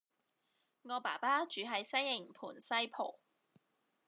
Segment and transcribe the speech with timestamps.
[0.81, 3.19] 我爸爸住喺西營盤西浦